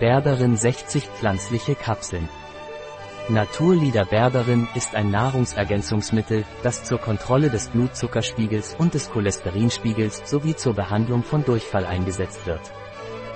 Berberin 0.00 0.56
60 0.56 1.04
pflanzliche 1.08 1.74
Kapseln. 1.74 2.26
Naturlieder 3.28 4.06
Berberin 4.06 4.66
ist 4.74 4.94
ein 4.94 5.10
Nahrungsergänzungsmittel, 5.10 6.46
das 6.62 6.84
zur 6.84 6.96
Kontrolle 6.96 7.50
des 7.50 7.68
Blutzuckerspiegels 7.68 8.76
und 8.78 8.94
des 8.94 9.10
Cholesterinspiegels 9.10 10.22
sowie 10.24 10.56
zur 10.56 10.72
Behandlung 10.72 11.22
von 11.22 11.44
Durchfall 11.44 11.84
eingesetzt 11.84 12.46
wird. 12.46 12.62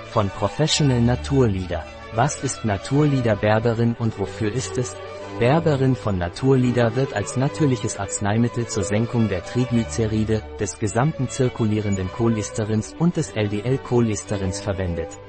Von 0.09 0.31
Professional 0.31 1.01
Naturlieder. 1.01 1.83
Was 2.15 2.43
ist 2.43 2.65
Naturlieder 2.65 3.35
Berberin 3.35 3.95
und 3.99 4.17
wofür 4.17 4.51
ist 4.51 4.79
es? 4.79 4.95
Berberin 5.37 5.95
von 5.95 6.17
Naturlieder 6.17 6.95
wird 6.95 7.13
als 7.13 7.37
natürliches 7.37 7.99
Arzneimittel 7.99 8.65
zur 8.65 8.83
Senkung 8.83 9.29
der 9.29 9.45
Triglyceride, 9.45 10.41
des 10.59 10.79
gesamten 10.79 11.29
zirkulierenden 11.29 12.11
Cholesterins 12.11 12.95
und 12.97 13.17
des 13.17 13.35
LDL-Cholesterins 13.35 14.61
verwendet. 14.61 15.19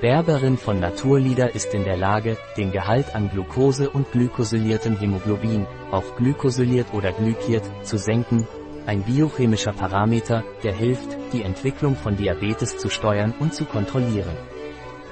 Berberin 0.00 0.58
von 0.58 0.78
Naturlieder 0.78 1.54
ist 1.54 1.72
in 1.72 1.84
der 1.84 1.96
Lage, 1.96 2.36
den 2.58 2.70
Gehalt 2.70 3.14
an 3.14 3.30
Glucose 3.30 3.88
und 3.88 4.12
glykosyliertem 4.12 4.98
Hämoglobin, 4.98 5.66
auch 5.90 6.16
glykosyliert 6.16 6.92
oder 6.92 7.12
glykiert, 7.12 7.64
zu 7.82 7.96
senken, 7.96 8.46
ein 8.84 9.02
biochemischer 9.02 9.72
Parameter, 9.72 10.44
der 10.62 10.74
hilft, 10.74 11.16
die 11.32 11.42
Entwicklung 11.42 11.96
von 11.96 12.14
Diabetes 12.14 12.76
zu 12.76 12.90
steuern 12.90 13.32
und 13.40 13.54
zu 13.54 13.64
kontrollieren. 13.64 14.36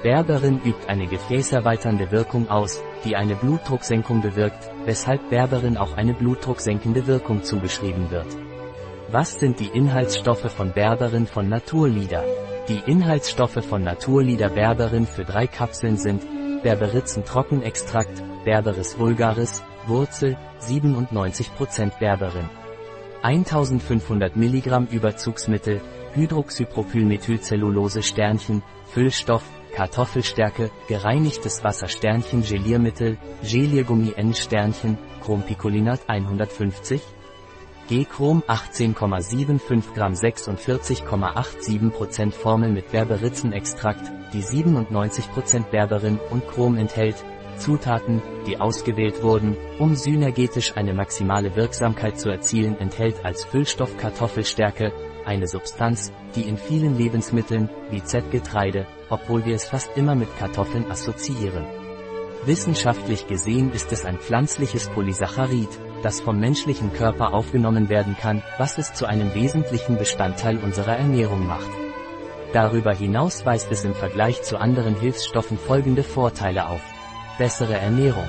Berberin 0.03 0.61
übt 0.63 0.87
eine 0.87 1.07
gefäßerweiternde 1.07 2.11
Wirkung 2.11 2.47
aus, 2.51 2.79
die 3.03 3.15
eine 3.15 3.33
Blutdrucksenkung 3.33 4.21
bewirkt, 4.21 4.69
weshalb 4.85 5.31
Berberin 5.31 5.77
auch 5.77 5.97
eine 5.97 6.13
blutdrucksenkende 6.13 7.07
Wirkung 7.07 7.43
zugeschrieben 7.43 8.11
wird. 8.11 8.27
Was 9.09 9.39
sind 9.39 9.59
die 9.59 9.69
Inhaltsstoffe 9.73 10.51
von 10.51 10.73
Berberin 10.73 11.25
von 11.25 11.49
Naturlieder? 11.49 12.23
Die 12.67 12.81
Inhaltsstoffe 12.87 13.63
von 13.63 13.83
Naturlieder 13.83 14.49
Berberin 14.49 15.05
für 15.05 15.23
drei 15.23 15.45
Kapseln 15.45 15.97
sind 15.97 16.23
Berberitzen 16.63 17.23
Trockenextrakt, 17.23 18.23
Berberis 18.43 18.97
vulgaris, 18.97 19.61
Wurzel, 19.85 20.35
97% 20.61 21.99
Berberin. 21.99 22.49
1500 23.21 24.35
mg 24.35 24.87
Überzugsmittel, 24.91 25.79
Hydroxypropylmethylcellulose 26.15 28.01
Sternchen, 28.01 28.63
Füllstoff, 28.87 29.43
Kartoffelstärke, 29.75 30.71
gereinigtes 30.87 31.63
Wasser 31.63 31.87
Sternchen 31.87 32.41
Geliermittel, 32.41 33.19
Geliergummi 33.43 34.13
N 34.15 34.33
Sternchen, 34.33 34.97
Chrompicolinat 35.23 35.99
150, 36.07 36.99
G-Chrom 37.87 38.41
18,75 38.47 39.93
Gramm 39.93 40.13
46,87% 40.13 42.31
Formel 42.31 42.71
mit 42.71 42.91
Berberitzenextrakt, 42.91 44.11
die 44.33 44.41
97% 44.41 45.65
Berberin 45.69 46.17
und 46.31 46.47
Chrom 46.47 46.77
enthält, 46.77 47.23
Zutaten, 47.57 48.21
die 48.47 48.59
ausgewählt 48.59 49.23
wurden, 49.23 49.55
um 49.79 49.95
synergetisch 49.95 50.75
eine 50.75 50.93
maximale 50.93 51.55
Wirksamkeit 51.55 52.19
zu 52.19 52.29
erzielen 52.29 52.77
enthält 52.79 53.23
als 53.23 53.45
Füllstoff 53.45 53.95
Kartoffelstärke, 53.97 54.91
eine 55.25 55.47
Substanz, 55.47 56.11
die 56.35 56.41
in 56.41 56.57
vielen 56.57 56.97
Lebensmitteln, 56.97 57.69
wie 57.91 58.03
Z-Getreide, 58.03 58.85
obwohl 59.09 59.45
wir 59.45 59.55
es 59.55 59.65
fast 59.65 59.95
immer 59.95 60.15
mit 60.15 60.35
Kartoffeln 60.37 60.89
assoziieren. 60.89 61.84
Wissenschaftlich 62.45 63.25
gesehen 63.25 63.73
ist 63.73 63.91
es 63.91 64.05
ein 64.05 64.19
pflanzliches 64.19 64.87
Polysaccharid, 64.89 65.69
das 66.03 66.21
vom 66.21 66.39
menschlichen 66.39 66.93
Körper 66.93 67.33
aufgenommen 67.33 67.89
werden 67.89 68.15
kann, 68.19 68.43
was 68.59 68.77
es 68.77 68.93
zu 68.93 69.07
einem 69.07 69.33
wesentlichen 69.33 69.97
Bestandteil 69.97 70.57
unserer 70.59 70.95
Ernährung 70.95 71.47
macht. 71.47 71.69
Darüber 72.53 72.93
hinaus 72.93 73.47
weist 73.47 73.71
es 73.71 73.83
im 73.83 73.95
Vergleich 73.95 74.43
zu 74.43 74.59
anderen 74.59 74.95
Hilfsstoffen 74.99 75.57
folgende 75.57 76.03
Vorteile 76.03 76.69
auf. 76.69 76.81
Bessere 77.39 77.79
Ernährung. 77.79 78.27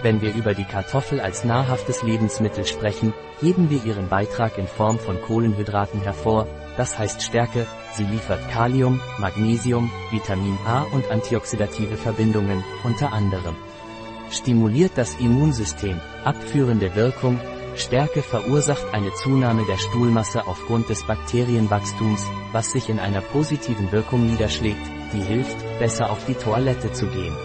Wenn 0.00 0.22
wir 0.22 0.34
über 0.34 0.54
die 0.54 0.64
Kartoffel 0.64 1.20
als 1.20 1.44
nahrhaftes 1.44 2.02
Lebensmittel 2.02 2.64
sprechen, 2.64 3.12
heben 3.40 3.68
wir 3.68 3.84
ihren 3.84 4.08
Beitrag 4.08 4.56
in 4.56 4.66
Form 4.66 4.98
von 4.98 5.20
Kohlenhydraten 5.20 6.00
hervor, 6.00 6.46
das 6.78 6.96
heißt 6.96 7.22
Stärke, 7.22 7.66
sie 7.92 8.04
liefert 8.04 8.48
Kalium, 8.50 9.00
Magnesium, 9.18 9.90
Vitamin 10.10 10.56
A 10.64 10.82
und 10.92 11.10
antioxidative 11.10 11.96
Verbindungen, 11.96 12.64
unter 12.84 13.12
anderem. 13.12 13.56
Stimuliert 14.30 14.92
das 14.94 15.16
Immunsystem, 15.16 16.00
abführende 16.24 16.94
Wirkung, 16.94 17.40
Stärke 17.74 18.22
verursacht 18.22 18.86
eine 18.92 19.12
Zunahme 19.14 19.64
der 19.66 19.78
Stuhlmasse 19.78 20.46
aufgrund 20.46 20.88
des 20.88 21.02
Bakterienwachstums, 21.04 22.24
was 22.52 22.70
sich 22.72 22.88
in 22.88 23.00
einer 23.00 23.22
positiven 23.22 23.90
Wirkung 23.90 24.26
niederschlägt, 24.26 24.86
die 25.12 25.20
hilft, 25.20 25.56
besser 25.78 26.10
auf 26.10 26.24
die 26.26 26.34
Toilette 26.34 26.92
zu 26.92 27.06
gehen. 27.06 27.36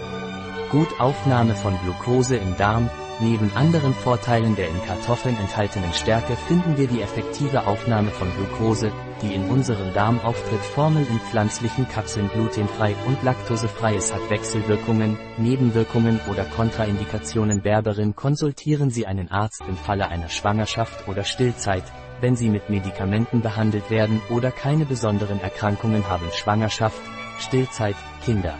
Gut 0.70 0.88
Aufnahme 1.00 1.54
von 1.54 1.76
Glucose 1.82 2.36
im 2.36 2.56
Darm, 2.56 2.88
Neben 3.20 3.52
anderen 3.54 3.94
Vorteilen 3.94 4.56
der 4.56 4.68
in 4.68 4.82
Kartoffeln 4.84 5.36
enthaltenen 5.36 5.92
Stärke 5.92 6.34
finden 6.34 6.76
wir 6.76 6.88
die 6.88 7.00
effektive 7.00 7.64
Aufnahme 7.66 8.10
von 8.10 8.28
Glucose, 8.34 8.90
die 9.22 9.32
in 9.32 9.48
unserem 9.48 9.94
Darm 9.94 10.18
auftritt 10.18 10.60
Formel 10.60 11.06
in 11.08 11.20
pflanzlichen 11.20 11.88
Kapseln 11.88 12.28
glutenfrei 12.28 12.96
und 13.06 13.22
laktosefrei. 13.22 13.94
Es 13.94 14.12
hat 14.12 14.30
Wechselwirkungen, 14.30 15.16
Nebenwirkungen 15.36 16.18
oder 16.28 16.44
Kontraindikationen 16.44 17.62
Berberin 17.62 18.16
konsultieren 18.16 18.90
Sie 18.90 19.06
einen 19.06 19.30
Arzt 19.30 19.62
im 19.68 19.76
Falle 19.76 20.08
einer 20.08 20.28
Schwangerschaft 20.28 21.06
oder 21.06 21.22
Stillzeit, 21.22 21.84
wenn 22.20 22.34
Sie 22.34 22.48
mit 22.48 22.68
Medikamenten 22.68 23.42
behandelt 23.42 23.90
werden 23.90 24.20
oder 24.28 24.50
keine 24.50 24.86
besonderen 24.86 25.40
Erkrankungen 25.40 26.08
haben 26.08 26.26
Schwangerschaft, 26.32 27.00
Stillzeit, 27.38 27.96
Kinder. 28.24 28.56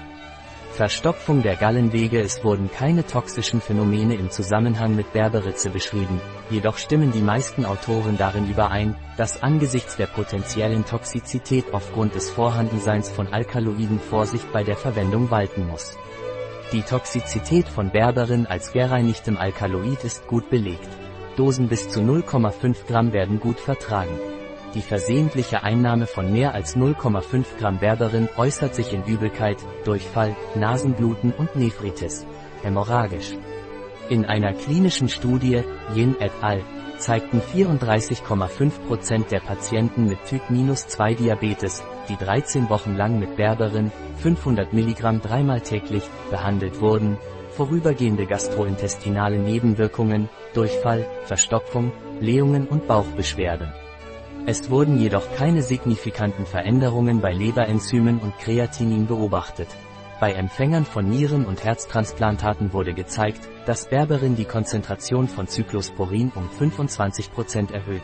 Verstopfung 0.75 1.45
der 1.45 1.55
Gallenwege 1.55 2.21
Es 2.21 2.43
wurden 2.43 2.69
keine 2.69 3.07
toxischen 3.07 3.61
Phänomene 3.61 4.17
im 4.17 4.31
Zusammenhang 4.31 4.97
mit 4.97 5.13
Berberitze 5.13 5.71
beschrieben, 5.71 6.21
jedoch 6.51 6.79
stimmen 6.79 7.13
die 7.13 7.21
meisten 7.21 7.65
Autoren 7.65 8.19
darin 8.19 8.51
überein, 8.51 8.97
dass 9.17 9.41
angesichts 9.41 9.97
der 9.97 10.07
potenziellen 10.07 10.85
Toxizität 10.85 11.73
aufgrund 11.73 12.17
des 12.17 12.29
Vorhandenseins 12.29 13.09
von 13.09 13.29
Alkaloiden 13.33 14.01
Vorsicht 14.01 14.53
bei 14.53 14.65
der 14.65 14.77
Verwendung 14.77 15.31
walten 15.31 15.69
muss. 15.69 15.97
Die 16.73 16.83
Toxizität 16.83 17.69
von 17.69 17.91
Berberin 17.91 18.47
als 18.47 18.73
gereinigtem 18.73 19.37
Alkaloid 19.37 20.03
ist 20.03 20.27
gut 20.27 20.51
belegt. 20.51 20.89
Dosen 21.37 21.69
bis 21.69 21.89
zu 21.89 22.01
0,5 22.01 22.89
Gramm 22.89 23.13
werden 23.13 23.39
gut 23.39 23.61
vertragen. 23.61 24.19
Die 24.75 24.83
versehentliche 24.83 25.63
Einnahme 25.63 26.09
von 26.09 26.33
mehr 26.33 26.53
als 26.53 26.77
0,5 26.77 27.45
Gramm 27.61 27.79
Berberin 27.79 28.29
äußert 28.37 28.75
sich 28.75 28.93
in 28.93 29.05
Übelkeit, 29.05 29.59
Durchfall, 29.85 30.35
Nasenbluten 30.57 31.33
und 31.33 31.55
Nephritis. 31.55 32.27
Hämorrhagisch. 32.63 33.35
In 34.09 34.25
einer 34.25 34.53
klinischen 34.53 35.09
Studie, 35.09 35.63
Yin 35.95 36.17
et 36.21 36.33
al., 36.41 36.61
zeigten 36.99 37.41
34,5% 37.41 39.29
der 39.29 39.41
Patienten 39.41 40.07
mit 40.07 40.25
Typ-2 40.25 41.15
Diabetes, 41.15 41.85
die 42.09 42.17
13 42.17 42.69
Wochen 42.69 42.97
lang 42.97 43.21
mit 43.21 43.37
Berberin, 43.37 43.93
500 44.17 44.73
mg 44.73 45.21
dreimal 45.21 45.61
täglich, 45.61 46.05
behandelt 46.31 46.81
wurden, 46.81 47.17
vorübergehende 47.51 48.27
gastrointestinale 48.27 49.39
Nebenwirkungen, 49.39 50.29
Durchfall, 50.53 51.07
Verstopfung, 51.25 51.93
Blähungen 52.19 52.67
und 52.67 52.89
Bauchbeschwerden. 52.89 53.73
Es 54.47 54.69
wurden 54.69 54.99
jedoch 54.99 55.35
keine 55.37 55.63
signifikanten 55.63 56.45
Veränderungen 56.45 57.23
bei 57.23 57.33
Leberenzymen 57.33 58.19
und 58.19 58.39
Kreatinin 58.39 59.07
beobachtet. 59.07 59.69
Bei 60.21 60.33
Empfängern 60.33 60.85
von 60.85 61.09
Nieren- 61.09 61.47
und 61.47 61.65
Herztransplantaten 61.65 62.75
wurde 62.75 62.93
gezeigt, 62.93 63.49
dass 63.65 63.89
Berberin 63.89 64.37
die 64.37 64.45
Konzentration 64.45 65.29
von 65.29 65.49
Cyclosporin 65.49 66.31
um 66.35 66.51
25% 66.51 67.73
erhöht. 67.73 68.03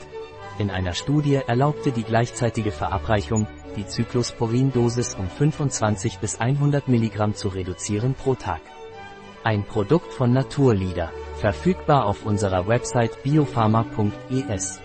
In 0.59 0.71
einer 0.71 0.95
Studie 0.95 1.41
erlaubte 1.47 1.93
die 1.93 2.05
gleichzeitige 2.05 2.73
Verabreichung, 2.73 3.47
die 3.77 3.87
Cyclosporin-Dosis 3.87 5.17
um 5.17 5.29
25 5.29 6.21
bis 6.21 6.41
100 6.41 6.89
mg 6.89 7.35
zu 7.35 7.49
reduzieren 7.49 8.15
pro 8.15 8.35
Tag. 8.35 8.63
Ein 9.45 9.65
Produkt 9.65 10.13
von 10.13 10.33
Naturlieder, 10.33 11.11
verfügbar 11.37 12.07
auf 12.07 12.25
unserer 12.25 12.67
Website 12.67 13.23
biopharma.es. 13.23 14.81